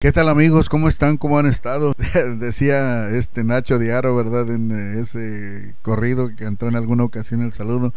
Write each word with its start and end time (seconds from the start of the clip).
¿Qué 0.00 0.12
tal 0.12 0.28
amigos? 0.28 0.68
¿Cómo 0.68 0.86
están? 0.86 1.16
¿Cómo 1.16 1.40
han 1.40 1.46
estado? 1.46 1.92
Decía 2.38 3.10
este 3.10 3.42
Nacho 3.42 3.80
Diaro, 3.80 4.14
¿verdad? 4.14 4.48
En 4.48 4.70
eh, 4.70 5.00
ese 5.00 5.74
corrido 5.82 6.28
que 6.28 6.36
cantó 6.36 6.68
en 6.68 6.76
alguna 6.76 7.02
ocasión 7.02 7.42
el 7.42 7.52
saludo. 7.52 7.92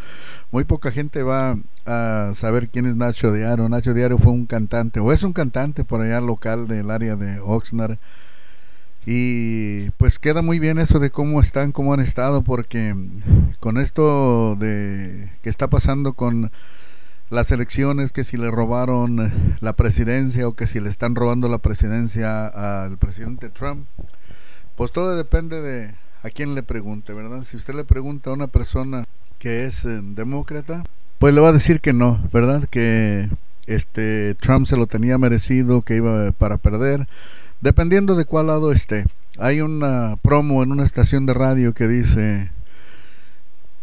Muy 0.49 0.63
poca 0.63 0.89
gente 0.89 1.21
va 1.21 1.59
a 1.85 2.31
saber 2.33 2.69
quién 2.69 2.87
es 2.87 2.95
Nacho 2.95 3.31
Diaro. 3.31 3.69
Nacho 3.69 3.93
Diaro 3.93 4.17
fue 4.17 4.31
un 4.31 4.47
cantante, 4.47 4.99
o 4.99 5.11
es 5.11 5.21
un 5.21 5.33
cantante 5.33 5.85
por 5.85 6.01
allá 6.01 6.21
local 6.21 6.67
del 6.67 6.89
área 6.89 7.15
de 7.15 7.39
Oxnard. 7.39 7.99
Y 9.05 9.91
pues 9.91 10.17
queda 10.17 10.41
muy 10.41 10.57
bien 10.57 10.79
eso 10.79 10.97
de 10.97 11.11
cómo 11.11 11.39
están, 11.39 11.71
cómo 11.71 11.93
han 11.93 11.99
estado, 11.99 12.41
porque 12.41 12.95
con 13.59 13.77
esto 13.77 14.55
de 14.55 15.29
que 15.43 15.51
está 15.51 15.69
pasando 15.69 16.13
con 16.13 16.51
las 17.31 17.49
elecciones, 17.51 18.11
que 18.11 18.23
si 18.23 18.37
le 18.37 18.51
robaron 18.51 19.31
la 19.61 19.73
presidencia 19.73 20.47
o 20.47 20.53
que 20.53 20.67
si 20.67 20.79
le 20.79 20.89
están 20.89 21.15
robando 21.15 21.47
la 21.49 21.57
presidencia 21.57 22.45
al 22.45 22.97
presidente 22.97 23.49
Trump, 23.49 23.87
pues 24.75 24.91
todo 24.91 25.15
depende 25.15 25.61
de 25.61 25.95
a 26.23 26.29
quién 26.29 26.53
le 26.55 26.61
pregunte, 26.61 27.13
¿verdad? 27.13 27.43
Si 27.45 27.55
usted 27.55 27.73
le 27.73 27.85
pregunta 27.85 28.29
a 28.29 28.33
una 28.33 28.47
persona 28.47 29.05
que 29.39 29.65
es 29.65 29.85
eh, 29.85 30.01
demócrata, 30.03 30.83
pues 31.19 31.33
le 31.33 31.41
va 31.41 31.49
a 31.49 31.53
decir 31.53 31.79
que 31.79 31.93
no, 31.93 32.21
¿verdad? 32.33 32.67
Que 32.69 33.29
este 33.65 34.35
Trump 34.35 34.67
se 34.67 34.75
lo 34.75 34.85
tenía 34.87 35.17
merecido, 35.17 35.83
que 35.83 35.95
iba 35.95 36.31
para 36.33 36.57
perder, 36.57 37.07
dependiendo 37.61 38.15
de 38.15 38.25
cuál 38.25 38.47
lado 38.47 38.73
esté. 38.73 39.05
Hay 39.39 39.61
una 39.61 40.17
promo 40.21 40.63
en 40.63 40.71
una 40.73 40.83
estación 40.83 41.25
de 41.25 41.33
radio 41.33 41.73
que 41.73 41.87
dice 41.87 42.51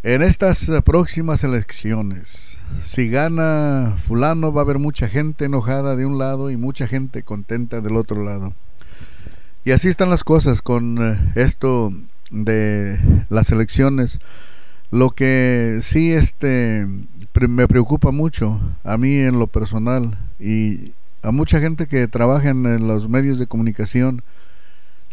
en 0.02 0.22
estas 0.22 0.70
próximas 0.84 1.42
elecciones 1.44 2.58
si 2.82 3.08
gana 3.08 3.96
fulano 4.06 4.52
va 4.52 4.62
a 4.62 4.64
haber 4.64 4.78
mucha 4.78 5.08
gente 5.08 5.46
enojada 5.46 5.96
de 5.96 6.06
un 6.06 6.18
lado 6.18 6.50
y 6.50 6.56
mucha 6.56 6.86
gente 6.86 7.22
contenta 7.22 7.80
del 7.80 7.96
otro 7.96 8.24
lado. 8.24 8.54
Y 9.64 9.72
así 9.72 9.88
están 9.88 10.10
las 10.10 10.24
cosas 10.24 10.62
con 10.62 10.98
eh, 10.98 11.32
esto 11.34 11.92
de 12.30 12.98
las 13.28 13.50
elecciones. 13.50 14.20
Lo 14.90 15.10
que 15.10 15.80
sí 15.82 16.12
este 16.12 16.86
me 17.48 17.68
preocupa 17.68 18.10
mucho 18.10 18.60
a 18.84 18.96
mí 18.96 19.16
en 19.16 19.38
lo 19.38 19.46
personal 19.46 20.16
y 20.40 20.92
a 21.22 21.30
mucha 21.30 21.60
gente 21.60 21.86
que 21.86 22.08
trabaja 22.08 22.48
en 22.48 22.86
los 22.86 23.08
medios 23.08 23.38
de 23.38 23.46
comunicación, 23.46 24.22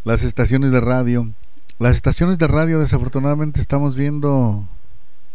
las 0.03 0.23
estaciones 0.23 0.71
de 0.71 0.79
radio. 0.81 1.29
Las 1.77 1.97
estaciones 1.97 2.37
de 2.37 2.47
radio 2.47 2.79
desafortunadamente 2.79 3.59
estamos 3.59 3.97
viendo 3.97 4.65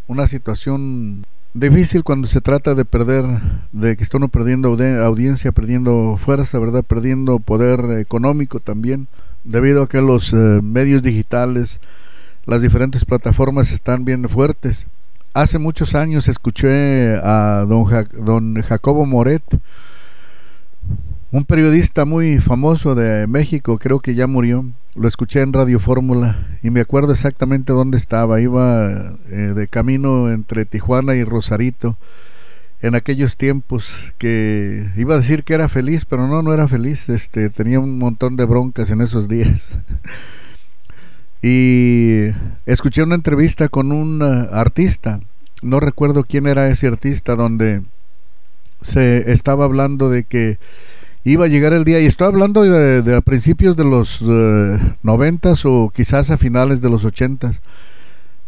una 0.07 0.27
situación 0.27 1.27
difícil 1.53 2.03
cuando 2.03 2.29
se 2.29 2.41
trata 2.41 2.75
de 2.75 2.87
perder, 2.87 3.27
de 3.73 3.95
que 3.95 4.07
uno 4.17 4.29
perdiendo 4.29 4.71
audiencia, 5.05 5.53
perdiendo 5.53 6.17
fuerza, 6.17 6.59
¿verdad? 6.59 6.83
Perdiendo 6.83 7.41
poder 7.41 7.99
económico 7.99 8.59
también, 8.59 9.07
debido 9.45 9.83
a 9.83 9.89
que 9.91 10.01
los 10.01 10.33
eh, 10.33 10.37
medios 10.63 11.03
digitales, 11.03 11.79
las 12.47 12.63
diferentes 12.63 13.05
plataformas 13.05 13.71
están 13.71 14.07
bien 14.07 14.27
fuertes. 14.27 14.87
Hace 15.35 15.59
muchos 15.59 15.95
años 15.95 16.27
escuché 16.27 17.17
a 17.23 17.67
don, 17.69 17.87
don 18.25 18.63
Jacobo 18.63 19.05
Moret, 19.05 19.43
un 21.33 21.45
periodista 21.45 22.05
muy 22.05 22.39
famoso 22.39 22.95
de 22.95 23.27
México, 23.27 23.79
creo 23.79 24.01
que 24.01 24.15
ya 24.15 24.27
murió, 24.27 24.65
lo 24.97 25.07
escuché 25.07 25.41
en 25.41 25.53
Radio 25.53 25.79
Fórmula 25.79 26.49
y 26.63 26.71
me 26.71 26.81
acuerdo 26.81 27.13
exactamente 27.13 27.73
dónde 27.73 27.97
estaba. 27.97 28.41
Iba 28.41 29.15
eh, 29.31 29.53
de 29.55 29.69
camino 29.69 30.31
entre 30.31 30.65
Tijuana 30.65 31.15
y 31.15 31.23
Rosarito 31.23 31.97
en 32.83 32.95
aquellos 32.95 33.37
tiempos 33.37 34.13
que 34.19 34.91
iba 34.97 35.15
a 35.15 35.19
decir 35.19 35.45
que 35.45 35.55
era 35.55 35.69
feliz, 35.69 36.05
pero 36.05 36.27
no, 36.27 36.43
no 36.43 36.53
era 36.53 36.67
feliz. 36.67 37.09
Este, 37.09 37.51
tenía 37.51 37.79
un 37.79 37.99
montón 37.99 38.37
de 38.37 38.45
broncas 38.45 38.91
en 38.91 39.01
esos 39.01 39.29
días. 39.29 39.71
y 41.43 42.27
escuché 42.67 43.03
una 43.03 43.15
entrevista 43.15 43.69
con 43.69 43.93
un 43.93 44.23
uh, 44.23 44.49
artista, 44.53 45.21
no 45.63 45.79
recuerdo 45.79 46.25
quién 46.25 46.47
era 46.47 46.69
ese 46.69 46.89
artista, 46.89 47.37
donde 47.37 47.83
se 48.83 49.31
estaba 49.31 49.67
hablando 49.67 50.11
de 50.11 50.25
que 50.25 50.59
iba 51.25 51.45
a 51.45 51.49
llegar 51.49 51.73
el 51.73 51.85
día, 51.85 52.01
y 52.01 52.07
estoy 52.07 52.29
hablando 52.29 52.63
de, 52.63 53.15
a 53.15 53.21
principios 53.21 53.77
de 53.77 53.85
los 53.85 54.21
eh, 54.23 54.79
noventas 55.03 55.65
o 55.65 55.93
quizás 55.95 56.31
a 56.31 56.37
finales 56.37 56.81
de 56.81 56.91
los 56.91 57.05
ochentas. 57.05 57.61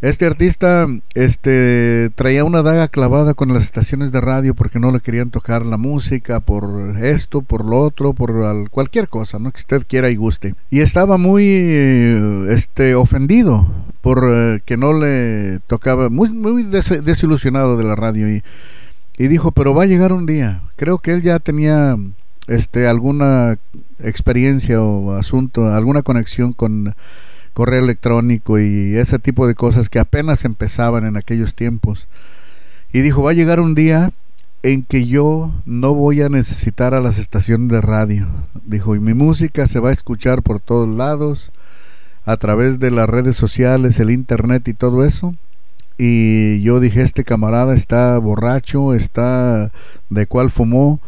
Este 0.03 0.27
artista 0.27 0.89
este, 1.15 2.11
traía 2.17 2.45
una 2.45 2.63
daga 2.63 2.89
clavada 2.89 3.35
con 3.35 3.55
las 3.55 3.63
estaciones 3.63 4.11
de 4.11 4.21
radio 4.21 4.53
porque 4.53 4.81
no 4.81 4.91
le 4.91 4.99
querían 4.99 5.31
tocar 5.31 5.65
la 5.65 5.77
música 5.77 6.41
por 6.41 6.97
esto, 7.01 7.43
por 7.43 7.65
lo 7.65 7.79
otro, 7.79 8.13
por 8.13 8.69
cualquier 8.71 9.09
cosa, 9.09 9.39
¿no? 9.39 9.53
que 9.53 9.61
usted 9.61 9.87
quiera 9.87 10.11
y 10.11 10.17
guste. 10.17 10.57
Y 10.71 10.81
estaba 10.81 11.19
muy 11.19 11.45
este, 12.49 12.97
ofendido 12.97 13.71
por 14.01 14.29
eh, 14.29 14.61
que 14.65 14.77
no 14.77 14.93
le 14.93 15.61
tocaba, 15.69 16.09
muy, 16.09 16.31
muy 16.31 16.65
desilusionado 16.65 17.77
de 17.77 17.85
la 17.85 17.95
radio 17.95 18.29
y, 18.29 18.43
y 19.19 19.29
dijo, 19.29 19.53
pero 19.53 19.73
va 19.73 19.85
a 19.85 19.87
llegar 19.87 20.13
un 20.13 20.27
día. 20.27 20.63
Creo 20.75 20.99
que 20.99 21.13
él 21.13 21.23
ya 21.23 21.39
tenía 21.39 21.97
este 22.49 22.87
alguna 22.87 23.59
experiencia 24.01 24.81
o 24.83 25.13
asunto, 25.13 25.73
alguna 25.73 26.03
conexión 26.03 26.53
con 26.53 26.95
correo 27.53 27.85
electrónico 27.85 28.59
y 28.59 28.97
ese 28.97 29.19
tipo 29.19 29.47
de 29.47 29.55
cosas 29.55 29.89
que 29.89 29.99
apenas 29.99 30.45
empezaban 30.45 31.07
en 31.07 31.17
aquellos 31.17 31.55
tiempos. 31.55 32.09
Y 32.93 33.01
dijo, 33.01 33.23
va 33.23 33.31
a 33.31 33.35
llegar 33.35 33.61
un 33.61 33.75
día 33.75 34.13
en 34.63 34.85
que 34.85 35.07
yo 35.07 35.53
no 35.67 35.95
voy 35.95 36.23
a 36.23 36.29
necesitar 36.29 36.95
a 36.95 37.01
las 37.01 37.19
estaciones 37.19 37.69
de 37.69 37.81
radio. 37.81 38.29
Dijo, 38.65 38.95
y 38.95 39.01
mi 39.01 39.15
música 39.15 39.67
se 39.67 39.81
va 39.81 39.91
a 39.91 39.93
escuchar 39.93 40.43
por 40.43 40.61
todos 40.61 40.89
lados, 40.89 41.53
a 42.25 42.37
través 42.37 42.79
de 42.79 42.91
las 42.91 43.09
redes 43.09 43.37
sociales, 43.37 43.99
el 43.99 44.11
internet 44.11 44.67
y 44.69 44.75
todo 44.75 45.05
eso. 45.05 45.35
Y 45.99 46.63
yo 46.63 46.81
dije, 46.81 47.03
este 47.03 47.25
camarada 47.25 47.75
está 47.75 48.19
borracho, 48.19 48.95
está 48.95 49.73
de 50.11 50.27
cuál 50.27 50.51
fumó, 50.51 51.01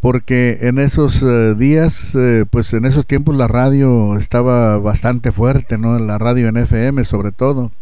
porque 0.00 0.58
en 0.62 0.78
esos 0.78 1.22
eh, 1.22 1.54
días, 1.54 2.14
eh, 2.14 2.44
pues 2.48 2.72
en 2.74 2.84
esos 2.84 3.06
tiempos 3.06 3.36
la 3.36 3.48
radio 3.48 4.16
estaba 4.16 4.78
bastante 4.78 5.32
fuerte, 5.32 5.78
¿no? 5.78 5.98
La 5.98 6.18
radio 6.18 6.48
en 6.48 6.56
FM 6.56 7.04
sobre 7.04 7.32
todo. 7.32 7.72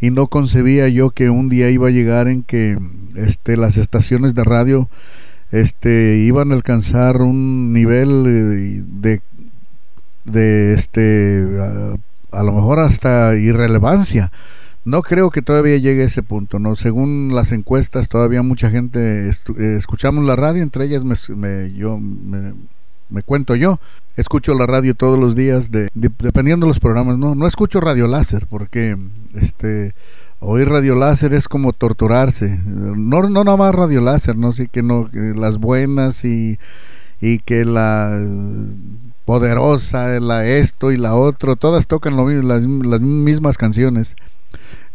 Y 0.00 0.10
no 0.10 0.26
concebía 0.26 0.88
yo 0.88 1.10
que 1.10 1.30
un 1.30 1.48
día 1.48 1.70
iba 1.70 1.88
a 1.88 1.92
llegar 1.92 2.28
en 2.28 2.42
que 2.42 2.78
este, 3.14 3.56
las 3.56 3.78
estaciones 3.78 4.34
de 4.34 4.44
radio 4.44 4.90
este, 5.52 6.18
iban 6.18 6.52
a 6.52 6.54
alcanzar 6.54 7.22
un 7.22 7.72
nivel 7.72 8.24
eh, 8.26 8.82
de, 8.86 9.20
de 10.24 10.74
este, 10.74 11.46
a 12.30 12.42
lo 12.42 12.52
mejor 12.52 12.80
hasta 12.80 13.34
irrelevancia 13.36 14.30
no 14.86 15.02
creo 15.02 15.30
que 15.30 15.42
todavía 15.42 15.76
llegue 15.78 16.02
a 16.02 16.06
ese 16.06 16.22
punto, 16.22 16.60
¿no? 16.60 16.76
Según 16.76 17.32
las 17.34 17.50
encuestas, 17.50 18.08
todavía 18.08 18.42
mucha 18.42 18.70
gente 18.70 19.28
eh, 19.28 19.76
escuchamos 19.76 20.24
la 20.24 20.36
radio, 20.36 20.62
entre 20.62 20.84
ellas 20.84 21.04
me, 21.04 21.72
yo 21.74 21.98
me, 21.98 23.22
cuento 23.24 23.56
yo. 23.56 23.80
Escucho 24.16 24.54
la 24.54 24.64
radio 24.64 24.94
todos 24.94 25.18
los 25.18 25.34
días, 25.34 25.72
de, 25.72 25.88
dependiendo 25.92 26.66
de 26.66 26.68
los 26.68 26.78
programas, 26.78 27.18
¿no? 27.18 27.34
No 27.34 27.48
escucho 27.48 27.80
radio 27.80 28.06
láser, 28.06 28.46
porque 28.46 28.96
este 29.34 29.92
oír 30.38 30.68
radio 30.68 30.94
láser 30.94 31.34
es 31.34 31.48
como 31.48 31.72
torturarse. 31.72 32.56
No, 32.64 33.28
no 33.28 33.42
nada 33.42 33.56
más 33.56 33.74
radio 33.74 34.00
láser, 34.00 34.36
¿no? 34.36 34.52
Sí 34.52 34.68
que 34.68 34.84
no, 34.84 35.10
las 35.12 35.58
buenas 35.58 36.24
y, 36.24 36.60
y 37.20 37.40
que 37.40 37.64
la 37.64 38.24
poderosa, 39.24 40.20
la 40.20 40.46
esto 40.46 40.92
y 40.92 40.96
la 40.96 41.16
otro, 41.16 41.56
todas 41.56 41.88
tocan 41.88 42.16
lo 42.16 42.26
mismo, 42.26 42.44
las 42.44 43.00
mismas 43.00 43.58
canciones 43.58 44.14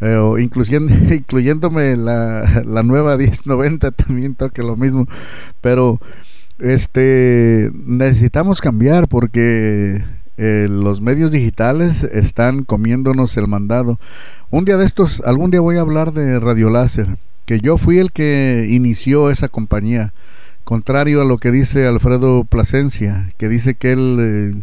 eh, 0.01 0.19
incluyendo, 0.39 0.93
incluyéndome 1.13 1.95
la, 1.95 2.63
la 2.65 2.83
nueva 2.83 3.17
1090 3.17 3.91
también 3.91 4.35
toque 4.35 4.63
lo 4.63 4.75
mismo, 4.75 5.07
pero 5.61 5.99
este 6.59 7.71
necesitamos 7.73 8.61
cambiar 8.61 9.07
porque 9.07 10.03
eh, 10.37 10.67
los 10.69 11.01
medios 11.01 11.31
digitales 11.31 12.03
están 12.03 12.63
comiéndonos 12.63 13.37
el 13.37 13.47
mandado. 13.47 13.99
Un 14.49 14.65
día 14.65 14.77
de 14.77 14.85
estos, 14.85 15.21
algún 15.25 15.51
día 15.51 15.61
voy 15.61 15.77
a 15.77 15.81
hablar 15.81 16.13
de 16.13 16.39
Radio 16.39 16.69
Láser, 16.69 17.17
que 17.45 17.59
yo 17.59 17.77
fui 17.77 17.99
el 17.99 18.11
que 18.11 18.67
inició 18.69 19.29
esa 19.29 19.49
compañía, 19.49 20.13
contrario 20.63 21.21
a 21.21 21.25
lo 21.25 21.37
que 21.37 21.51
dice 21.51 21.85
Alfredo 21.85 22.43
Plasencia, 22.43 23.33
que 23.37 23.49
dice 23.49 23.75
que 23.75 23.91
él 23.91 24.17
eh, 24.19 24.61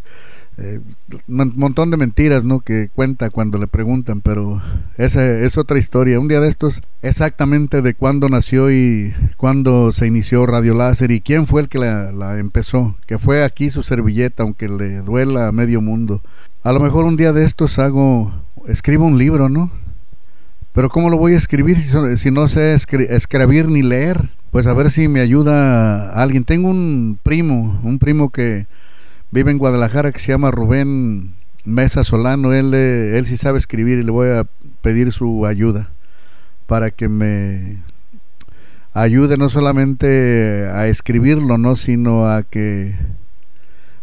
eh, 0.58 0.81
un 1.28 1.52
montón 1.56 1.90
de 1.90 1.96
mentiras 1.96 2.44
no 2.44 2.60
que 2.60 2.88
cuenta 2.93 3.31
cuando 3.31 3.58
le 3.58 3.69
preguntan 3.69 4.20
pero 4.20 4.60
esa 4.96 5.25
es 5.25 5.56
otra 5.56 5.78
historia. 5.78 6.19
Un 6.19 6.28
día 6.28 6.40
de 6.40 6.49
estos 6.49 6.82
exactamente 7.02 7.81
de 7.81 7.94
cuándo 7.94 8.28
nació 8.28 8.70
y 8.70 9.14
cuándo 9.37 9.93
se 9.93 10.06
inició 10.06 10.46
Radio 10.46 10.75
Láser 10.75 11.10
y 11.10 11.20
quién 11.20 11.46
fue 11.46 11.62
el 11.62 11.69
que 11.69 11.78
la, 11.78 12.38
empezó 12.38 12.96
que 13.06 13.19
fue 13.19 13.44
aquí 13.44 13.70
su 13.70 13.82
servilleta 13.82 14.43
aunque 14.43 14.69
le 14.69 14.99
duela 15.02 15.49
a 15.49 15.52
medio 15.52 15.81
mundo. 15.81 16.22
A 16.62 16.72
lo 16.72 16.81
mejor 16.81 17.05
un 17.05 17.16
día 17.16 17.32
de 17.32 17.44
estos 17.44 17.78
hago 17.78 18.32
escribo 18.66 19.06
un 19.06 19.19
libro 19.19 19.49
no 19.49 19.70
pero 20.72 20.90
cómo 20.90 21.08
lo 21.08 21.16
voy 21.16 21.34
a 21.34 21.38
escribir 21.38 21.78
si 22.19 22.31
no 22.31 22.49
sé 22.49 22.75
escribir 22.75 23.69
ni 23.69 23.82
leer 23.82 24.28
pues 24.50 24.66
a 24.66 24.75
ver 24.75 24.90
si 24.90 25.08
me 25.08 25.20
ayuda 25.20 26.10
alguien. 26.10 26.44
Tengo 26.44 26.69
un 26.69 27.19
primo, 27.22 27.81
un 27.82 27.99
primo 27.99 28.31
que 28.31 28.66
vive 29.31 29.51
en 29.51 29.59
Guadalajara 29.59 30.13
que 30.13 30.19
se 30.19 30.33
llama 30.33 30.51
Rubén 30.51 31.35
Mesa 31.65 32.05
Solano. 32.05 32.53
Él, 32.53 32.75
él 32.75 33.27
sí 33.27 33.37
sabe 33.37 33.59
escribir 33.59 33.99
y 33.99 34.03
le 34.03 34.11
voy 34.11 34.29
a 34.29 34.47
pedir 34.83 35.13
su 35.13 35.47
ayuda 35.47 35.91
para 36.67 36.91
que 36.91 37.09
me 37.09 37.79
ayude 38.93 39.37
no 39.37 39.49
solamente 39.49 40.67
a 40.73 40.87
escribirlo, 40.89 41.59
no, 41.59 41.77
sino 41.77 42.27
a 42.27 42.43
que 42.43 42.95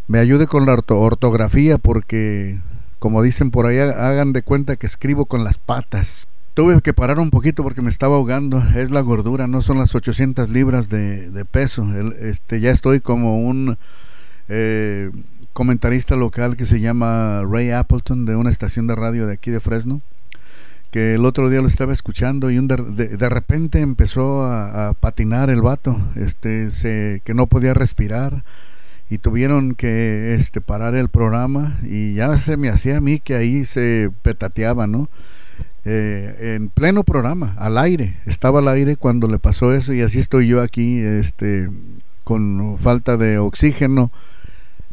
me 0.07 0.19
ayude 0.19 0.47
con 0.47 0.65
la 0.65 0.77
ortografía, 0.87 1.77
porque 1.77 2.59
como 2.99 3.21
dicen 3.21 3.51
por 3.51 3.65
ahí, 3.65 3.77
hagan 3.77 4.33
de 4.33 4.41
cuenta 4.41 4.75
que 4.75 4.85
escribo 4.85 5.25
con 5.25 5.43
las 5.43 5.57
patas. 5.57 6.27
Tuve 6.53 6.81
que 6.81 6.93
parar 6.93 7.19
un 7.19 7.31
poquito 7.31 7.63
porque 7.63 7.81
me 7.81 7.89
estaba 7.89 8.15
ahogando. 8.15 8.63
Es 8.75 8.89
la 8.89 9.01
gordura, 9.01 9.45
no 9.45 9.61
son 9.61 9.77
las 9.77 9.93
800 9.93 10.49
libras 10.49 10.89
de, 10.89 11.45
peso. 11.51 11.85
este, 12.21 12.61
ya 12.61 12.71
estoy 12.71 13.01
como 13.01 13.45
un 13.45 13.77
eh, 14.49 15.11
comentarista 15.53 16.15
local 16.15 16.57
que 16.57 16.65
se 16.65 16.79
llama 16.79 17.43
Ray 17.49 17.71
Appleton 17.71 18.25
de 18.25 18.35
una 18.35 18.49
estación 18.49 18.87
de 18.87 18.95
radio 18.95 19.27
de 19.27 19.33
aquí 19.33 19.51
de 19.51 19.59
Fresno. 19.59 20.01
Que 20.91 21.15
el 21.15 21.25
otro 21.25 21.49
día 21.49 21.61
lo 21.61 21.67
estaba 21.67 21.93
escuchando 21.93 22.51
y 22.51 22.57
un 22.57 22.67
de, 22.67 23.29
repente 23.29 23.79
empezó 23.79 24.45
a, 24.45 24.93
patinar 24.93 25.49
el 25.49 25.61
vato, 25.61 25.99
este, 26.15 26.71
se, 26.71 27.21
que 27.25 27.33
no 27.33 27.47
podía 27.47 27.73
respirar 27.73 28.43
y 29.09 29.17
tuvieron 29.17 29.75
que 29.75 30.35
este, 30.35 30.61
parar 30.61 30.95
el 30.95 31.09
programa 31.09 31.77
y 31.83 32.13
ya 32.13 32.37
se 32.37 32.57
me 32.57 32.69
hacía 32.69 32.97
a 32.97 33.01
mí 33.01 33.19
que 33.19 33.35
ahí 33.35 33.65
se 33.65 34.09
petateaba, 34.21 34.87
¿no? 34.87 35.09
Eh, 35.87 36.55
en 36.55 36.69
pleno 36.69 37.03
programa, 37.03 37.55
al 37.59 37.77
aire, 37.77 38.17
estaba 38.25 38.59
al 38.59 38.67
aire 38.67 38.95
cuando 38.95 39.27
le 39.27 39.37
pasó 39.37 39.73
eso 39.73 39.93
y 39.93 40.01
así 40.01 40.19
estoy 40.19 40.47
yo 40.47 40.61
aquí, 40.61 40.99
este, 40.99 41.69
con 42.23 42.77
falta 42.79 43.17
de 43.17 43.37
oxígeno. 43.37 44.11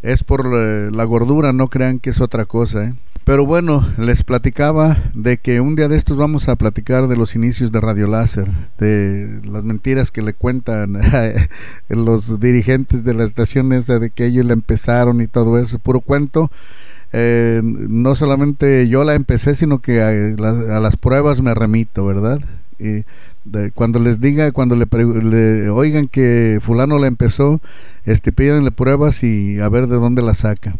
Es 0.02 0.24
por 0.24 0.44
la 0.46 1.04
gordura, 1.04 1.52
no 1.52 1.68
crean 1.68 1.98
que 1.98 2.10
es 2.10 2.20
otra 2.20 2.44
cosa, 2.44 2.84
¿eh? 2.84 2.94
Pero 3.24 3.46
bueno, 3.46 3.88
les 3.98 4.24
platicaba 4.24 4.98
de 5.14 5.36
que 5.36 5.60
un 5.60 5.76
día 5.76 5.86
de 5.86 5.96
estos 5.96 6.16
vamos 6.16 6.48
a 6.48 6.56
platicar 6.56 7.06
de 7.06 7.16
los 7.16 7.36
inicios 7.36 7.70
de 7.70 7.80
Radio 7.80 8.08
Láser, 8.08 8.48
de 8.78 9.40
las 9.44 9.62
mentiras 9.62 10.10
que 10.10 10.22
le 10.22 10.34
cuentan 10.34 10.98
los 11.88 12.40
dirigentes 12.40 13.04
de 13.04 13.14
la 13.14 13.22
estación 13.22 13.72
esa 13.72 14.00
de 14.00 14.10
que 14.10 14.26
ellos 14.26 14.44
la 14.44 14.54
empezaron 14.54 15.20
y 15.20 15.28
todo 15.28 15.56
eso, 15.58 15.78
puro 15.78 16.00
cuento. 16.00 16.50
Eh, 17.12 17.60
no 17.62 18.16
solamente 18.16 18.88
yo 18.88 19.04
la 19.04 19.14
empecé, 19.14 19.54
sino 19.54 19.80
que 19.80 20.02
a, 20.02 20.10
las 20.80 20.96
pruebas 20.96 21.42
me 21.42 21.54
remito, 21.54 22.04
¿verdad? 22.04 22.40
Cuando 23.74 23.98
les 23.98 24.20
diga, 24.20 24.52
cuando 24.52 24.76
le, 24.76 25.70
oigan 25.70 26.08
que 26.08 26.58
fulano 26.62 26.98
la 26.98 27.06
empezó, 27.06 27.60
este, 28.04 28.32
pídanle 28.32 28.70
pruebas 28.70 29.22
y 29.22 29.58
a 29.60 29.68
ver 29.68 29.86
de 29.86 29.96
dónde 29.96 30.22
la 30.22 30.34
saca. 30.34 30.74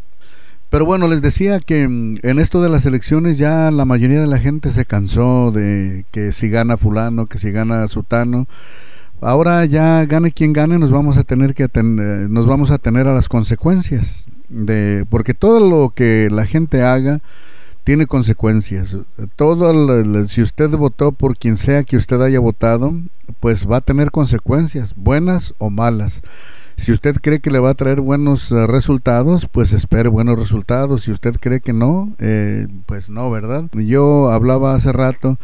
Pero 0.71 0.87
bueno, 0.87 1.07
les 1.07 1.21
decía 1.21 1.61
que 1.61 1.87
mm, 1.87 2.19
en 2.23 2.39
esto 2.39 2.63
de 2.63 2.71
las 2.71 2.87
elecciones 2.87 3.37
ya 3.37 3.71
la 3.71 3.85
mayoría 3.85 4.21
de 4.21 4.27
la 4.27 4.39
gente 4.39 4.71
se 4.71 4.87
cansó 4.87 5.51
de 5.51 6.07
que 6.11 6.33
si 6.33 6.49
gana 6.49 6.77
fulano, 6.79 7.27
que 7.27 7.39
si 7.39 7.51
gana 7.51 7.87
sutano. 7.89 8.47
Ahora 9.21 9.65
ya 9.67 10.05
gane 10.07 10.33
quien 10.33 10.53
gane, 10.53 10.79
nos 10.79 10.91
vamos 10.91 11.17
a 11.19 11.25
tener 11.25 11.55
que 11.55 11.69
nos 11.75 12.47
vamos 12.47 12.71
a 12.71 12.79
tener 12.79 13.07
a 13.07 13.15
las 13.15 13.29
consecuencias 13.29 14.25
de 14.49 15.05
porque 15.11 15.35
todo 15.35 15.61
lo 15.61 15.91
que 15.91 16.29
la 16.31 16.47
gente 16.47 16.83
haga 16.83 17.21
tiene 17.85 18.07
consecuencias. 18.07 18.97
Todo 19.37 20.25
si 20.27 20.43
usted 20.43 20.71
votó 20.71 21.13
por 21.13 21.37
quien 21.37 21.57
sea 21.57 21.85
que 21.85 21.97
usted 21.97 22.21
haya 22.21 22.41
votado, 22.41 22.95
pues 23.41 23.69
va 23.69 23.79
a 23.79 23.81
tener 23.81 24.11
consecuencias, 24.11 24.95
buenas 24.97 25.55
o 25.59 25.71
malas. 25.71 26.23
Si 26.77 26.91
usted 26.91 27.17
cree 27.21 27.41
que 27.41 27.51
le 27.51 27.59
va 27.59 27.71
a 27.71 27.75
traer 27.75 28.01
buenos 28.01 28.51
eh, 28.51 28.67
resultados, 28.67 29.47
pues 29.51 29.73
espere 29.73 30.09
buenos 30.09 30.39
resultados. 30.39 31.03
Si 31.03 31.13
usted 31.13 31.37
cree 31.39 31.61
que 31.61 31.73
no, 31.73 32.13
eh, 32.19 32.67
pues 32.87 33.11
no, 33.11 33.31
¿verdad? 33.31 33.67
Yo 33.73 34.31
hablaba 34.31 34.75
hace 34.75 34.91
rato 34.91 35.39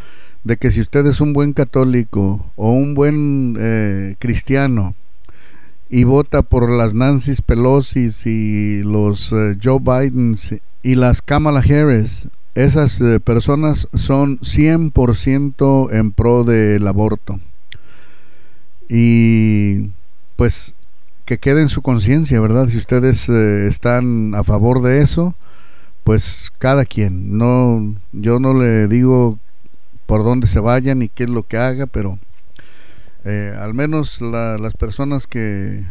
de 0.45 0.57
que 0.57 0.71
si 0.71 0.81
usted 0.81 1.07
es 1.07 1.21
un 1.21 1.33
buen 1.33 1.53
católico 1.53 2.47
o 2.57 2.73
un 2.73 2.95
buen 2.95 3.57
eh, 3.59 4.17
cristiano 4.19 4.95
y 5.91 6.05
vota 6.05 6.43
por 6.43 6.71
las 6.73 6.95
Nancy 6.95 7.35
Pelosi 7.45 8.09
y 8.25 8.83
los 8.83 9.33
Joe 9.63 9.79
Biden 9.81 10.35
y 10.83 10.95
las 10.95 11.23
Kamala 11.23 11.61
Harris, 11.61 12.29
esas 12.55 13.01
personas 13.25 13.89
son 13.95 14.39
100% 14.41 15.93
en 15.93 16.13
pro 16.13 16.45
del 16.45 16.87
aborto. 16.87 17.41
Y 18.89 19.91
pues 20.37 20.75
que 21.25 21.39
quede 21.39 21.61
en 21.61 21.69
su 21.69 21.83
conciencia, 21.83 22.41
¿verdad? 22.41 22.69
Si 22.69 22.79
ustedes 22.79 23.29
eh, 23.29 23.67
están 23.67 24.35
a 24.35 24.45
favor 24.45 24.81
de 24.81 25.03
eso, 25.03 25.35
pues 26.03 26.51
cada 26.59 26.87
quien. 26.87 27.37
No, 27.37 27.95
yo 28.13 28.41
no 28.41 28.55
le 28.55 28.89
digo 28.89 29.39
por 30.07 30.25
dónde 30.25 30.47
se 30.47 30.59
vayan 30.59 31.03
y 31.03 31.11
qué 31.11 31.25
es 31.25 31.29
lo 31.29 31.43
que 31.43 31.59
haga, 31.59 31.85
pero 31.87 32.19
eh, 33.27 33.55
al 33.61 33.75
menos 33.75 34.23
las 34.23 34.73
personas 34.73 35.27
que, 35.27 35.85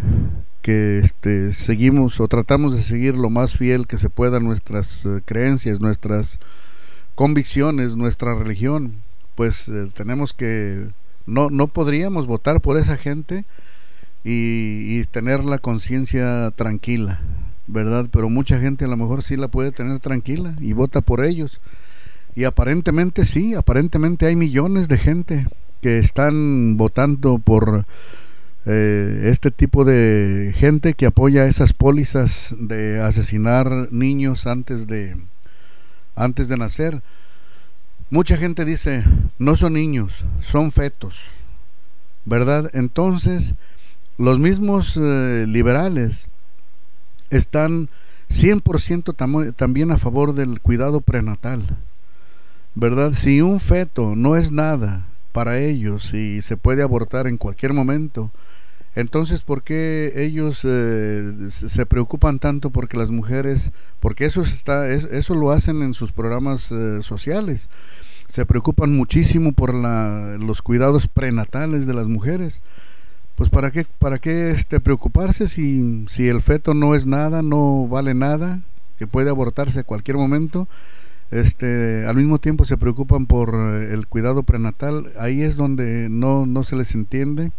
que 0.62 1.00
este, 1.00 1.54
seguimos 1.54 2.20
o 2.20 2.28
tratamos 2.28 2.76
de 2.76 2.84
seguir 2.84 3.16
lo 3.16 3.30
más 3.30 3.56
fiel 3.56 3.88
que 3.88 3.98
se 3.98 4.10
pueda 4.10 4.40
nuestras 4.40 5.06
eh, 5.06 5.22
creencias, 5.26 5.80
nuestras 5.80 6.40
convicciones, 7.16 7.96
nuestra 7.96 8.36
religión, 8.36 8.96
pues 9.36 9.72
tenemos 9.94 10.34
que 10.34 10.88
no 11.26 11.50
no 11.50 11.68
podríamos 11.68 12.28
votar 12.28 12.62
por 12.62 12.78
esa 12.78 12.98
gente 12.98 13.46
y, 14.24 15.04
tener 15.06 15.46
la 15.46 15.58
conciencia 15.58 16.52
tranquila, 16.52 17.22
¿verdad? 17.66 18.08
Pero 18.12 18.30
mucha 18.30 18.60
gente 18.60 18.86
a 18.86 18.88
lo 18.90 18.98
mejor 18.98 19.24
sí 19.24 19.38
la 19.38 19.48
puede 19.48 19.72
tener 19.72 20.00
tranquila 20.00 20.56
y 20.60 20.74
vota 20.74 21.02
por 21.02 21.24
ellos. 21.24 21.62
Y 22.36 22.44
aparentemente 22.44 23.26
sí, 23.26 23.56
aparentemente 23.56 24.26
hay 24.26 24.36
millones 24.36 24.88
de 24.90 24.98
gente 24.98 25.48
que 25.82 25.98
están 25.98 26.76
votando 26.78 27.40
por 27.40 27.86
eh, 28.70 29.30
este 29.32 29.50
tipo 29.50 29.86
de 29.86 30.54
gente 30.54 30.94
que 30.94 31.06
apoya 31.06 31.46
esas 31.46 31.72
pólizas 31.72 32.54
de 32.60 33.00
asesinar 33.00 33.88
niños 33.92 34.46
antes 34.46 34.88
de 34.88 35.16
antes 36.16 36.50
de 36.50 36.58
nacer. 36.58 37.02
Mucha 38.10 38.36
gente 38.36 38.66
dice, 38.66 39.06
no 39.40 39.56
son 39.56 39.74
niños, 39.74 40.26
son 40.42 40.74
fetos, 40.74 41.22
¿verdad? 42.26 42.70
Entonces, 42.74 43.56
los 44.18 44.38
mismos 44.38 44.98
eh, 44.98 45.46
liberales 45.48 46.28
están 47.30 47.88
100% 48.30 49.54
también 49.56 49.92
a 49.92 49.98
favor 49.98 50.34
del 50.34 50.60
cuidado 50.60 51.00
prenatal. 51.00 51.78
¿Verdad? 52.76 53.14
Si 53.14 53.42
un 53.42 53.62
feto 53.62 54.16
no 54.18 54.36
es 54.36 54.52
nada 54.52 55.08
para 55.32 55.58
ellos 55.58 56.14
y 56.14 56.42
se 56.42 56.58
puede 56.58 56.84
abortar 56.84 57.28
en 57.28 57.38
cualquier 57.38 57.74
momento, 57.74 58.30
entonces 58.98 59.44
¿por 59.44 59.62
qué 59.62 60.12
ellos 60.16 60.62
eh, 60.64 61.32
se 61.50 61.86
preocupan 61.86 62.40
tanto 62.40 62.72
porque 62.72 62.98
las 62.98 63.12
mujeres, 63.12 63.72
porque 64.00 64.26
eso 64.26 64.42
está 64.42 64.90
eso 64.90 65.36
lo 65.36 65.52
hacen 65.52 65.84
en 65.84 65.94
sus 65.94 66.12
programas 66.12 66.72
eh, 66.72 67.04
sociales. 67.04 67.70
Se 68.28 68.48
preocupan 68.48 68.92
muchísimo 68.94 69.54
por 69.54 69.76
la, 69.76 70.38
los 70.40 70.64
cuidados 70.64 71.08
prenatales 71.08 71.86
de 71.86 71.94
las 71.94 72.08
mujeres. 72.08 72.60
Pues 73.36 73.52
para 73.52 73.70
qué 73.70 73.86
para 74.00 74.18
qué 74.18 74.50
este 74.50 74.80
preocuparse 74.80 75.48
si 75.48 76.06
si 76.08 76.28
el 76.28 76.42
feto 76.42 76.74
no 76.74 76.96
es 76.96 77.06
nada 77.06 77.44
no 77.44 77.88
vale 77.88 78.16
nada 78.16 78.62
que 78.98 79.06
puede 79.06 79.30
abortarse 79.30 79.82
a 79.82 79.84
cualquier 79.84 80.18
momento 80.18 80.68
este 81.30 82.08
al 82.08 82.16
mismo 82.16 82.40
tiempo 82.40 82.66
se 82.66 82.78
preocupan 82.78 83.28
por 83.28 83.54
eh, 83.54 83.94
el 83.94 84.08
cuidado 84.08 84.42
prenatal. 84.42 85.12
Ahí 85.20 85.44
es 85.44 85.56
donde 85.56 86.10
no 86.10 86.48
no 86.48 86.64
se 86.64 86.76
les 86.76 86.96
entiende 86.96 87.52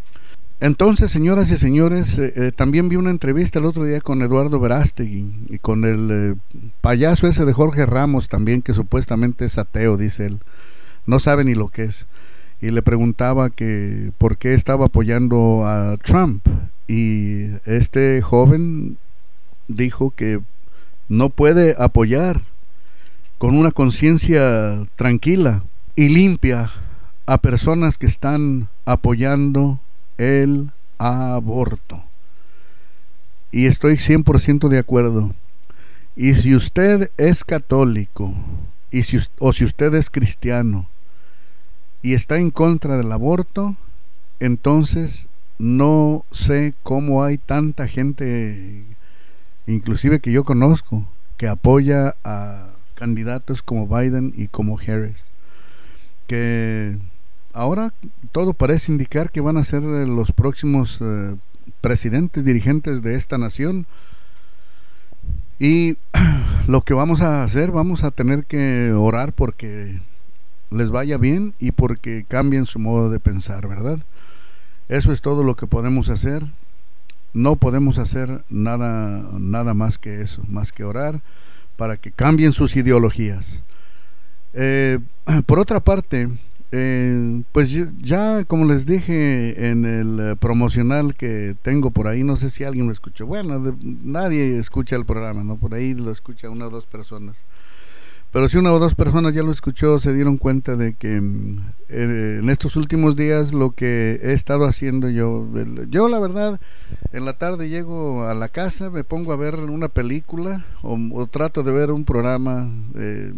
entonces 0.61 1.11
señoras 1.11 1.51
y 1.51 1.57
señores 1.57 2.19
eh, 2.19 2.33
eh, 2.35 2.53
también 2.55 2.89
vi 2.89 2.97
una 2.97 3.11
entrevista 3.11 3.59
el 3.59 3.67
otro 3.67 3.85
día 3.85 4.01
con 4.01 4.23
Eduardo 4.23 4.59
Verástegui 4.59 5.33
y 5.49 5.59
con 5.59 5.85
el 5.85 6.37
payaso 6.81 7.29
ese 7.29 7.45
de 7.45 7.53
Jorge 7.53 7.87
Ramos 7.87 8.29
también 8.29 8.63
que 8.63 8.75
supuestamente 8.75 9.45
es 9.45 9.59
ateo 9.59 9.97
dice 9.97 10.27
él. 10.27 10.41
No 11.09 11.19
sabe 11.21 11.43
ni 11.43 11.55
lo 11.55 11.69
que 11.69 11.85
es. 11.85 12.07
Y 12.61 12.71
le 12.71 12.83
preguntaba 12.83 13.49
que 13.49 14.13
por 14.19 14.37
qué 14.37 14.53
estaba 14.53 14.87
apoyando 14.87 15.67
a 15.67 15.97
Trump. 15.97 16.47
Y 16.87 17.47
este 17.65 18.21
joven 18.21 18.99
dijo 19.69 20.11
que 20.11 20.41
no 21.09 21.31
puede 21.31 21.77
apoyar 21.79 22.43
con 23.39 23.57
una 23.57 23.71
conciencia 23.71 24.85
tranquila 24.97 25.63
y 25.97 26.11
limpia 26.11 26.71
a 27.25 27.39
personas 27.39 27.97
que 27.97 28.07
están 28.07 28.69
apoyando 28.85 29.81
el 30.19 30.71
aborto. 30.99 32.03
Y 33.51 33.67
estoy 33.67 33.95
100% 33.95 34.69
de 34.69 34.79
acuerdo. 34.79 35.35
Y 36.17 36.35
si 36.35 36.55
usted 36.55 37.11
es 37.17 37.45
católico 37.45 38.35
y 38.91 39.05
si, 39.05 39.19
o 39.39 39.53
si 39.53 39.65
usted 39.65 39.95
es 39.95 40.11
cristiano 40.11 40.89
y 42.03 42.15
está 42.15 42.39
en 42.39 42.51
contra 42.51 42.97
del 42.97 43.13
aborto, 43.13 43.77
entonces 44.41 45.29
no 45.59 46.25
sé 46.31 46.75
cómo 46.83 47.25
hay 47.25 47.39
tanta 47.39 47.89
gente, 47.89 48.85
inclusive 49.67 50.21
que 50.21 50.33
yo 50.33 50.45
conozco, 50.45 51.07
que 51.37 51.49
apoya 51.49 52.15
a 52.25 52.69
candidatos 52.95 53.63
como 53.63 53.87
Biden 53.87 54.35
y 54.37 54.49
como 54.49 54.79
Harris. 54.79 55.25
Que 56.27 56.99
ahora 57.59 57.93
todo 58.33 58.55
parece 58.55 58.93
indicar 58.93 59.31
que 59.31 59.41
van 59.41 59.57
a 59.57 59.65
ser 59.65 59.83
los 59.83 60.33
próximos 60.33 60.99
eh, 61.01 61.35
presidentes, 61.81 62.45
dirigentes 62.45 63.03
de 63.03 63.17
esta 63.17 63.37
nación. 63.37 63.87
Y 65.59 65.97
lo 66.69 66.83
que 66.83 66.95
vamos 66.95 67.21
a 67.21 67.43
hacer, 67.43 67.73
vamos 67.73 68.05
a 68.05 68.13
tener 68.13 68.45
que 68.45 68.93
orar 68.93 69.33
porque 69.33 70.01
les 70.71 70.91
vaya 70.91 71.19
bien 71.19 71.55
y 71.59 71.73
porque 71.73 72.25
cambien 72.29 72.65
su 72.65 72.79
modo 72.79 73.11
de 73.11 73.19
pensar, 73.19 73.67
¿verdad? 73.67 73.99
Eso 74.89 75.13
es 75.13 75.21
todo 75.21 75.43
lo 75.43 75.57
que 75.57 75.67
podemos 75.67 76.11
hacer. 76.11 76.45
No 77.35 77.57
podemos 77.57 77.99
hacer 77.99 78.45
nada, 78.49 79.29
nada 79.39 79.75
más 79.75 79.99
que 79.99 80.23
eso, 80.23 80.43
más 80.49 80.73
que 80.73 80.85
orar 80.85 81.21
para 81.77 81.97
que 81.97 82.13
cambien 82.13 82.53
sus 82.53 82.77
ideologías. 82.77 83.63
Eh, 84.55 85.01
por 85.47 85.59
otra 85.59 85.81
parte, 85.81 86.29
eh, 86.71 87.43
pues 87.53 87.75
ya 88.03 88.45
como 88.45 88.67
les 88.67 88.85
dije 88.85 89.71
en 89.71 89.85
el 89.85 90.21
eh, 90.21 90.37
promocional 90.37 91.15
que 91.15 91.57
tengo 91.63 91.91
por 91.91 92.09
ahí, 92.09 92.25
no 92.25 92.37
sé 92.37 92.51
si 92.51 92.65
alguien 92.65 92.87
lo 92.87 92.93
escuchó. 92.93 93.27
Bueno, 93.27 93.77
nadie 93.83 94.59
escucha 94.59 94.97
el 94.97 95.07
programa, 95.07 95.45
¿no? 95.45 95.57
Por 95.57 95.75
ahí 95.75 95.95
lo 95.95 96.11
escucha 96.11 96.51
una 96.51 96.67
o 96.67 96.71
dos 96.71 96.87
personas. 96.87 97.45
Pero 98.31 98.47
si 98.51 98.59
una 98.59 98.73
o 98.73 98.79
dos 98.79 98.95
personas 98.95 99.35
ya 99.35 99.43
lo 99.43 99.51
escuchó, 99.51 99.99
se 99.99 100.13
dieron 100.13 100.37
cuenta 100.37 100.77
de 100.77 100.95
que 100.95 101.19
mm, 101.19 101.61
eh, 101.89 102.39
en 102.43 102.51
estos 102.51 102.77
últimos 102.77 103.17
días 103.17 103.55
lo 103.55 103.71
que 103.71 104.21
he 104.23 104.35
estado 104.35 104.67
haciendo 104.67 105.09
yo, 105.09 105.49
yo 105.89 106.11
la 106.11 106.19
verdad, 106.19 106.61
en 107.13 107.25
la 107.25 107.39
tarde 107.39 107.71
llego 107.71 108.25
a 108.25 108.35
la 108.35 108.49
casa, 108.49 108.91
me 108.91 109.03
pongo 109.03 109.33
a 109.33 109.37
ver 109.37 109.55
una 109.55 109.89
película 109.89 110.67
o, 110.83 111.27
trato 111.27 111.63
de 111.63 111.73
ver 111.73 111.91
un 111.91 112.05
programa 112.05 112.71
eh, 112.97 113.33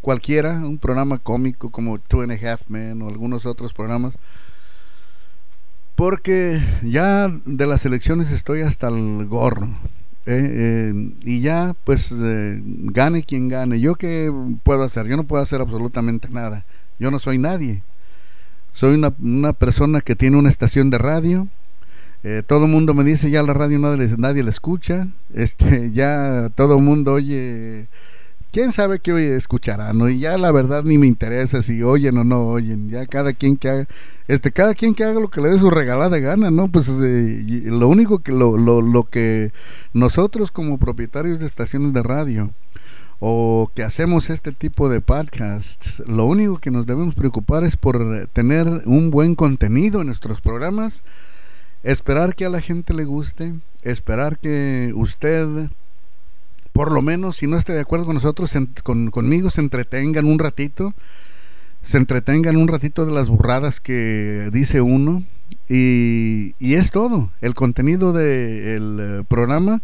cualquiera, 0.00 0.54
un 0.54 0.78
programa 0.78 1.18
cómico 1.18 1.70
como 1.70 1.98
Two 1.98 2.22
and 2.22 2.32
a 2.32 2.52
Half 2.52 2.68
Men 2.68 3.02
o 3.02 3.08
algunos 3.08 3.46
otros 3.46 3.72
programas. 3.72 4.16
Porque 5.94 6.62
ya 6.82 7.28
de 7.44 7.66
las 7.66 7.84
elecciones 7.84 8.30
estoy 8.30 8.62
hasta 8.62 8.88
el 8.88 9.26
gorro. 9.26 9.68
Eh, 10.26 10.92
eh, 10.94 11.12
y 11.24 11.40
ya, 11.40 11.74
pues, 11.84 12.12
eh, 12.12 12.60
gane 12.64 13.22
quien 13.22 13.48
gane. 13.48 13.80
¿Yo 13.80 13.94
qué 13.96 14.32
puedo 14.62 14.82
hacer? 14.82 15.06
Yo 15.06 15.16
no 15.16 15.24
puedo 15.24 15.42
hacer 15.42 15.60
absolutamente 15.60 16.28
nada. 16.30 16.64
Yo 16.98 17.10
no 17.10 17.18
soy 17.18 17.38
nadie. 17.38 17.82
Soy 18.72 18.94
una, 18.94 19.12
una 19.20 19.52
persona 19.52 20.00
que 20.00 20.16
tiene 20.16 20.36
una 20.36 20.48
estación 20.48 20.90
de 20.90 20.98
radio. 20.98 21.48
todo 22.46 22.66
el 22.66 22.70
mundo 22.70 22.94
me 22.94 23.04
dice, 23.04 23.30
ya 23.30 23.42
la 23.42 23.54
radio 23.54 23.78
nadie, 23.78 24.08
nadie 24.16 24.42
la 24.42 24.50
escucha. 24.50 25.08
Este, 25.34 25.90
ya 25.92 26.50
todo 26.54 26.76
el 26.76 26.82
mundo 26.82 27.14
oye 27.14 27.88
quién 28.52 28.72
sabe 28.72 29.00
qué 29.00 29.36
escucharán, 29.36 29.98
¿no? 29.98 30.08
Y 30.08 30.18
ya 30.18 30.36
la 30.38 30.52
verdad 30.52 30.84
ni 30.84 30.98
me 30.98 31.06
interesa 31.06 31.62
si 31.62 31.82
oyen 31.82 32.18
o 32.18 32.24
no 32.24 32.48
oyen, 32.48 32.88
ya 32.88 33.06
cada 33.06 33.32
quien 33.32 33.56
que 33.56 33.68
haga, 33.68 33.86
este, 34.28 34.52
cada 34.52 34.74
quien 34.74 34.94
que 34.94 35.04
haga 35.04 35.20
lo 35.20 35.28
que 35.28 35.40
le 35.40 35.50
dé 35.50 35.58
su 35.58 35.70
regalada 35.70 36.18
gana, 36.18 36.50
¿no? 36.50 36.68
Pues 36.68 36.88
eh, 36.88 37.62
lo 37.66 37.88
único 37.88 38.20
que, 38.20 38.32
lo, 38.32 38.56
lo, 38.56 38.82
lo 38.82 39.04
que 39.04 39.52
nosotros 39.92 40.50
como 40.50 40.78
propietarios 40.78 41.40
de 41.40 41.46
estaciones 41.46 41.92
de 41.92 42.02
radio, 42.02 42.50
o 43.20 43.70
que 43.74 43.82
hacemos 43.82 44.30
este 44.30 44.52
tipo 44.52 44.88
de 44.88 45.02
podcasts, 45.02 46.02
lo 46.06 46.24
único 46.24 46.58
que 46.58 46.70
nos 46.70 46.86
debemos 46.86 47.14
preocupar 47.14 47.64
es 47.64 47.76
por 47.76 48.26
tener 48.32 48.66
un 48.86 49.10
buen 49.10 49.34
contenido 49.34 50.00
en 50.00 50.06
nuestros 50.06 50.40
programas, 50.40 51.04
esperar 51.82 52.34
que 52.34 52.46
a 52.46 52.50
la 52.50 52.62
gente 52.62 52.94
le 52.94 53.04
guste, 53.04 53.52
esperar 53.82 54.38
que 54.38 54.92
usted 54.96 55.68
por 56.72 56.92
lo 56.92 57.02
menos, 57.02 57.36
si 57.36 57.46
no 57.46 57.56
esté 57.56 57.72
de 57.72 57.80
acuerdo 57.80 58.06
con 58.06 58.14
nosotros, 58.14 58.56
con, 58.82 59.10
conmigo, 59.10 59.50
se 59.50 59.60
entretengan 59.60 60.26
un 60.26 60.38
ratito, 60.38 60.94
se 61.82 61.98
entretengan 61.98 62.56
un 62.56 62.68
ratito 62.68 63.06
de 63.06 63.12
las 63.12 63.28
burradas 63.28 63.80
que 63.80 64.50
dice 64.52 64.80
uno. 64.80 65.24
Y, 65.68 66.54
y 66.58 66.74
es 66.74 66.90
todo. 66.90 67.30
El 67.40 67.54
contenido 67.54 68.12
del 68.12 68.98
eh, 69.00 69.24
programa, 69.28 69.82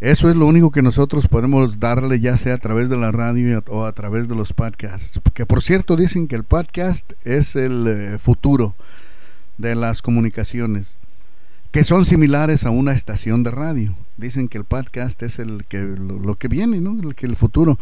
eso 0.00 0.28
es 0.28 0.36
lo 0.36 0.46
único 0.46 0.70
que 0.70 0.82
nosotros 0.82 1.28
podemos 1.28 1.78
darle, 1.78 2.18
ya 2.18 2.36
sea 2.36 2.54
a 2.54 2.58
través 2.58 2.88
de 2.88 2.96
la 2.96 3.12
radio 3.12 3.62
o 3.68 3.84
a 3.84 3.92
través 3.92 4.28
de 4.28 4.34
los 4.34 4.52
podcasts. 4.52 5.20
Que 5.34 5.46
por 5.46 5.62
cierto 5.62 5.96
dicen 5.96 6.28
que 6.28 6.36
el 6.36 6.44
podcast 6.44 7.12
es 7.24 7.56
el 7.56 7.86
eh, 7.86 8.18
futuro 8.18 8.74
de 9.58 9.74
las 9.74 10.02
comunicaciones 10.02 10.98
que 11.72 11.84
son 11.84 12.04
similares 12.04 12.66
a 12.66 12.70
una 12.70 12.92
estación 12.92 13.42
de 13.42 13.50
radio. 13.50 13.94
Dicen 14.16 14.48
que 14.48 14.58
el 14.58 14.64
podcast 14.64 15.22
es 15.22 15.38
el 15.38 15.64
que 15.66 15.80
lo, 15.80 16.34
que 16.36 16.48
viene, 16.48 16.80
¿no? 16.80 17.00
El 17.00 17.14
que 17.14 17.26
el 17.26 17.36
futuro. 17.36 17.78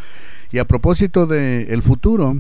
Y 0.53 0.59
a 0.59 0.65
propósito 0.65 1.27
de 1.27 1.65
el 1.71 1.83
futuro, 1.83 2.37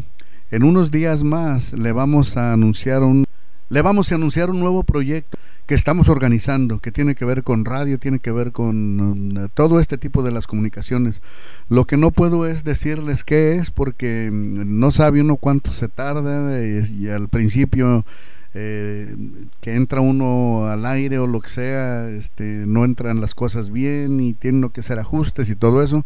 en 0.51 0.63
unos 0.63 0.91
días 0.91 1.23
más 1.23 1.73
le 1.73 1.93
vamos 1.93 2.37
a 2.37 2.53
anunciar 2.53 3.03
un 3.03 3.25
le 3.69 3.83
vamos 3.83 4.11
a 4.11 4.17
anunciar 4.17 4.51
un 4.51 4.59
nuevo 4.59 4.83
proyecto 4.83 5.39
que 5.67 5.77
estamos 5.77 6.09
organizando, 6.09 6.81
que 6.81 6.91
tiene 6.91 7.15
que 7.15 7.25
ver 7.25 7.45
con 7.45 7.65
radio, 7.65 8.01
tiene 8.01 8.19
que 8.19 8.33
ver 8.33 8.51
con 8.51 9.01
um, 9.01 9.49
todo 9.55 9.79
este 9.79 9.97
tipo 9.97 10.25
de 10.25 10.33
las 10.33 10.49
comunicaciones. 10.49 11.23
Lo 11.69 11.85
que 11.85 11.97
no 11.97 12.11
puedo 12.11 12.47
es 12.47 12.65
decirles 12.65 13.23
qué 13.23 13.55
es 13.55 13.71
porque 13.71 14.29
mm, 14.33 14.81
no 14.81 14.91
sabe 14.91 15.21
uno 15.21 15.37
cuánto 15.37 15.71
se 15.71 15.87
tarda 15.87 16.61
y 16.61 17.07
al 17.09 17.29
principio 17.29 18.05
eh, 18.55 19.15
que 19.61 19.75
entra 19.75 20.01
uno 20.01 20.67
al 20.67 20.85
aire 20.87 21.19
o 21.19 21.27
lo 21.27 21.41
que 21.41 21.51
sea, 21.51 22.09
este, 22.09 22.65
no 22.67 22.85
entran 22.85 23.21
las 23.21 23.35
cosas 23.35 23.71
bien 23.71 24.21
y 24.21 24.35
tienen 24.35 24.69
que 24.71 24.81
hacer 24.81 24.99
ajustes 24.99 25.49
y 25.49 25.57
todo 25.57 25.83
eso. 25.83 26.05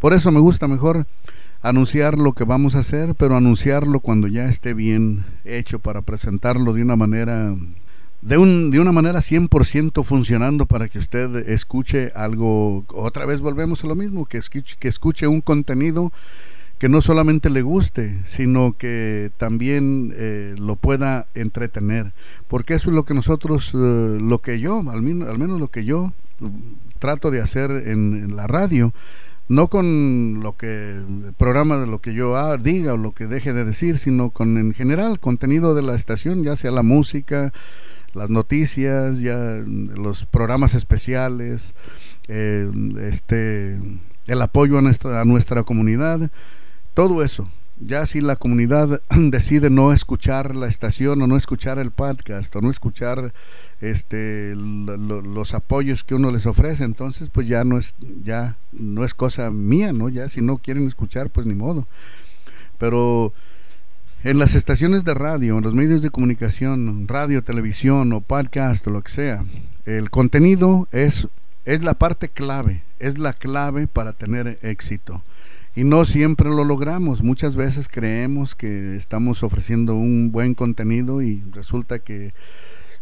Por 0.00 0.12
eso 0.12 0.30
me 0.32 0.40
gusta 0.40 0.68
mejor 0.68 1.06
anunciar 1.62 2.18
lo 2.18 2.32
que 2.32 2.44
vamos 2.44 2.74
a 2.74 2.80
hacer, 2.80 3.14
pero 3.14 3.36
anunciarlo 3.36 4.00
cuando 4.00 4.28
ya 4.28 4.46
esté 4.48 4.74
bien 4.74 5.24
hecho 5.44 5.78
para 5.78 6.02
presentarlo 6.02 6.72
de 6.72 6.82
una 6.82 6.96
manera 6.96 7.54
de, 8.24 8.38
un, 8.38 8.70
de 8.70 8.80
una 8.80 8.92
manera 8.92 9.20
100% 9.20 10.02
funcionando 10.02 10.66
para 10.66 10.88
que 10.88 10.98
usted 10.98 11.48
escuche 11.48 12.10
algo, 12.14 12.84
otra 12.88 13.26
vez 13.26 13.40
volvemos 13.40 13.84
a 13.84 13.86
lo 13.86 13.94
mismo, 13.94 14.24
que 14.24 14.38
escuche, 14.38 14.76
que 14.78 14.88
escuche 14.88 15.26
un 15.26 15.42
contenido 15.42 16.10
que 16.78 16.88
no 16.88 17.00
solamente 17.00 17.50
le 17.50 17.62
guste, 17.62 18.20
sino 18.24 18.76
que 18.76 19.30
también 19.36 20.12
eh, 20.16 20.54
lo 20.58 20.76
pueda 20.76 21.28
entretener. 21.34 22.12
Porque 22.48 22.74
eso 22.74 22.90
es 22.90 22.96
lo 22.96 23.04
que 23.04 23.14
nosotros, 23.14 23.72
eh, 23.74 24.18
lo 24.20 24.40
que 24.40 24.58
yo, 24.60 24.80
al, 24.80 24.98
al, 24.98 25.38
menos 25.38 25.60
lo 25.60 25.68
que 25.68 25.84
yo 25.84 26.12
mm, 26.40 26.48
trato 26.98 27.30
de 27.30 27.40
hacer 27.40 27.70
en, 27.70 28.34
la 28.34 28.46
radio, 28.46 28.92
no 29.46 29.68
con 29.68 30.40
lo 30.42 30.56
que 30.56 30.96
el 30.96 31.32
programa 31.36 31.78
de 31.78 31.86
lo 31.86 32.00
que 32.00 32.14
yo 32.14 32.56
diga 32.56 32.94
o 32.94 32.96
lo 32.96 33.12
que 33.12 33.26
deje 33.26 33.52
de 33.52 33.64
decir, 33.64 33.98
sino 33.98 34.30
con 34.30 34.56
en 34.56 34.72
general 34.72 35.20
contenido 35.20 35.74
de 35.74 35.82
la 35.82 35.94
estación, 35.94 36.42
ya 36.42 36.56
sea 36.56 36.70
la 36.70 36.82
música, 36.82 37.52
las 38.14 38.30
noticias, 38.30 39.20
ya 39.20 39.62
los 39.66 40.24
programas 40.24 40.74
especiales, 40.74 41.74
eh, 42.28 42.70
este 43.00 43.78
el 44.26 44.40
apoyo 44.40 44.78
a 44.78 44.82
nuestra, 44.82 45.20
a 45.20 45.24
nuestra 45.26 45.62
comunidad 45.62 46.30
todo 46.94 47.22
eso. 47.22 47.50
Ya 47.80 48.06
si 48.06 48.20
la 48.20 48.36
comunidad 48.36 49.02
decide 49.10 49.68
no 49.68 49.92
escuchar 49.92 50.54
la 50.54 50.68
estación 50.68 51.20
o 51.20 51.26
no 51.26 51.36
escuchar 51.36 51.78
el 51.78 51.90
podcast 51.90 52.54
o 52.54 52.60
no 52.60 52.70
escuchar 52.70 53.34
este 53.80 54.54
los 54.54 55.54
apoyos 55.54 56.04
que 56.04 56.14
uno 56.14 56.30
les 56.30 56.46
ofrece, 56.46 56.84
entonces 56.84 57.28
pues 57.30 57.48
ya 57.48 57.64
no 57.64 57.78
es 57.78 57.94
ya 58.22 58.56
no 58.72 59.04
es 59.04 59.12
cosa 59.12 59.50
mía, 59.50 59.92
¿no? 59.92 60.08
Ya 60.08 60.28
si 60.28 60.40
no 60.40 60.58
quieren 60.58 60.86
escuchar, 60.86 61.30
pues 61.30 61.46
ni 61.46 61.54
modo. 61.54 61.86
Pero 62.78 63.32
en 64.22 64.38
las 64.38 64.54
estaciones 64.54 65.04
de 65.04 65.14
radio, 65.14 65.58
en 65.58 65.64
los 65.64 65.74
medios 65.74 66.00
de 66.00 66.10
comunicación, 66.10 67.08
radio, 67.08 67.42
televisión 67.42 68.12
o 68.12 68.20
podcast 68.20 68.86
o 68.86 68.90
lo 68.90 69.02
que 69.02 69.12
sea, 69.12 69.44
el 69.84 70.10
contenido 70.10 70.88
es 70.92 71.28
es 71.64 71.82
la 71.82 71.94
parte 71.94 72.28
clave, 72.28 72.82
es 72.98 73.18
la 73.18 73.32
clave 73.32 73.88
para 73.88 74.12
tener 74.12 74.58
éxito. 74.62 75.22
Y 75.76 75.84
no 75.84 76.04
siempre 76.04 76.48
lo 76.50 76.64
logramos. 76.64 77.22
Muchas 77.22 77.56
veces 77.56 77.88
creemos 77.88 78.54
que 78.54 78.96
estamos 78.96 79.42
ofreciendo 79.42 79.94
un 79.94 80.30
buen 80.30 80.54
contenido 80.54 81.20
y 81.20 81.42
resulta 81.52 81.98
que 81.98 82.32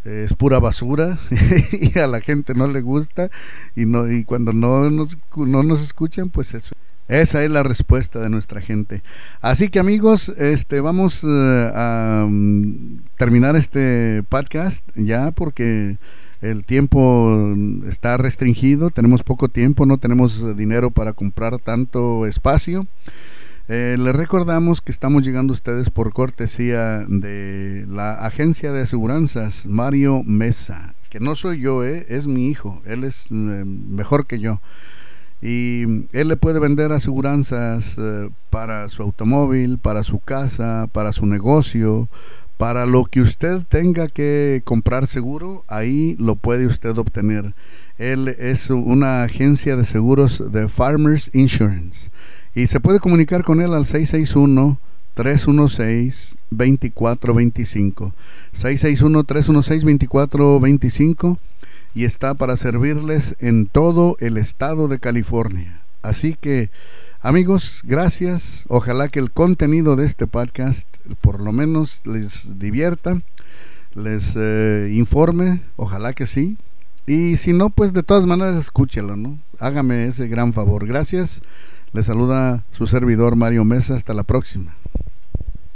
es 0.05 0.35
pura 0.35 0.59
basura 0.59 1.19
y 1.73 1.99
a 1.99 2.07
la 2.07 2.21
gente 2.21 2.55
no 2.55 2.67
le 2.67 2.81
gusta 2.81 3.31
y 3.77 3.85
no 3.85 4.11
y 4.11 4.25
cuando 4.25 4.53
no 4.53 4.91
nos, 4.91 5.17
no 5.37 5.63
nos 5.63 5.83
escuchan 5.83 6.29
pues 6.29 6.55
eso 6.55 6.75
esa 7.09 7.45
es 7.45 7.51
la 7.51 7.63
respuesta 7.63 8.19
de 8.19 8.29
nuestra 8.29 8.61
gente 8.61 9.03
así 9.41 9.69
que 9.69 9.79
amigos 9.79 10.31
este 10.31 10.81
vamos 10.81 11.23
eh, 11.23 11.71
a 11.75 12.27
mm, 12.29 13.01
terminar 13.17 13.55
este 13.55 14.25
podcast 14.29 14.85
ya 14.97 15.31
porque 15.31 15.99
el 16.43 16.65
tiempo 16.65 17.55
está 17.87 18.17
restringido, 18.17 18.91
tenemos 18.91 19.23
poco 19.23 19.49
tiempo, 19.49 19.87
no 19.87 19.99
tenemos 19.99 20.57
dinero 20.57 20.91
para 20.91 21.13
comprar 21.13 21.59
tanto 21.59 22.27
espacio. 22.27 22.87
Eh, 23.69 23.97
les 23.99 24.15
recordamos 24.15 24.81
que 24.81 24.91
estamos 24.91 25.25
llegando 25.25 25.53
a 25.53 25.55
ustedes 25.55 25.89
por 25.89 26.13
cortesía 26.13 27.07
de 27.09 27.87
la 27.89 28.15
agencia 28.15 28.73
de 28.73 28.83
aseguranzas 28.83 29.67
Mario 29.67 30.23
Mesa, 30.25 30.95
que 31.11 31.21
no 31.21 31.37
soy 31.37 31.61
yo, 31.61 31.85
¿eh? 31.85 32.05
es 32.09 32.27
mi 32.27 32.49
hijo, 32.49 32.83
él 32.87 33.05
es 33.05 33.27
eh, 33.31 33.35
mejor 33.35 34.27
que 34.27 34.41
yo. 34.41 34.61
Y 35.41 35.83
él 36.13 36.29
le 36.29 36.37
puede 36.37 36.61
vender 36.61 36.93
aseguranzas 36.93 37.97
eh, 37.99 38.31
para 38.51 38.89
su 38.89 39.03
automóvil, 39.03 39.79
para 39.79 40.05
su 40.05 40.21
casa, 40.21 40.89
para 40.93 41.13
su 41.13 41.27
negocio, 41.27 42.09
para 42.57 42.87
lo 42.87 43.05
que 43.05 43.21
usted 43.21 43.63
tenga 43.69 44.09
que 44.09 44.63
comprar 44.65 45.07
seguro, 45.07 45.65
ahí 45.69 46.17
lo 46.19 46.37
puede 46.37 46.67
usted 46.67 46.97
obtener. 46.97 47.55
Él 47.99 48.29
es 48.29 48.71
una 48.71 49.25
agencia 49.25 49.77
de 49.77 49.85
seguros 49.85 50.53
de 50.53 50.69
Farmers 50.69 51.31
Insurance 51.35 52.11
y 52.55 52.67
se 52.67 52.81
puede 52.81 53.01
comunicar 53.01 53.45
con 53.45 53.61
él 53.61 53.75
al 53.75 53.87
661 53.87 54.79
316 55.15 56.37
2425 56.51 58.13
661 58.53 59.25
316 59.25 59.83
2425 59.83 61.39
y 61.95 62.05
está 62.05 62.35
para 62.35 62.57
servirles 62.57 63.37
en 63.41 63.67
todo 63.67 64.17
el 64.21 64.39
estado 64.39 64.89
de 64.89 64.99
California. 64.99 65.81
Así 66.03 66.37
que 66.41 66.71
Amigos, 67.25 67.83
gracias. 67.85 68.65
Ojalá 68.67 69.07
que 69.07 69.21
el 69.21 69.31
contenido 69.31 69.95
de 69.95 70.07
este 70.07 70.27
podcast 70.27 70.89
por 71.21 71.41
lo 71.41 71.53
menos 71.53 72.05
les 72.05 72.59
divierta, 72.59 73.23
les 73.95 74.35
eh, 74.37 74.91
informe, 74.93 75.61
ojalá 75.77 76.15
que 76.15 76.27
sí. 76.27 76.57
Y 77.07 77.37
si 77.37 77.53
no, 77.53 77.71
pues 77.71 77.93
de 77.93 78.03
todas 78.03 78.27
maneras 78.27 78.57
escúchelo, 78.57 79.15
¿no? 79.15 79.39
Hágame 79.61 80.07
ese 80.07 80.27
gran 80.27 80.53
favor. 80.53 80.85
Gracias. 80.85 81.43
Les 81.93 82.07
saluda 82.07 82.65
su 82.73 82.89
servidor 82.89 83.37
Mario 83.37 83.65
Mesa. 83.65 83.95
Hasta 83.95 84.15
la 84.15 84.25
próxima. 84.25 84.75